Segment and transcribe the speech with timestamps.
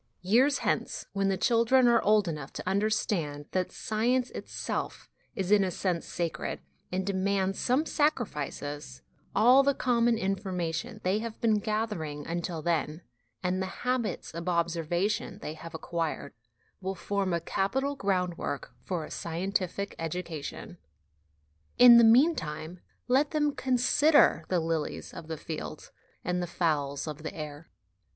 [0.23, 5.51] Years hence, when the children are old enough to under stand that science itself is
[5.51, 9.03] in a sense sacred and demands some sacrifices,
[9.35, 13.03] all the 'common informa tion' they have been gathering until then,
[13.43, 16.33] and the habits of observation they have acquired,
[16.81, 20.79] will form a capital groundwork for a scientific education.
[21.77, 25.91] In the meantime, let them consider the lilies of the field
[26.25, 27.69] and the fowls of the air.